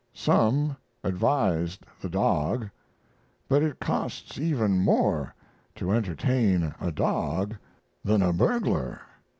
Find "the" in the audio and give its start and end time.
2.01-2.09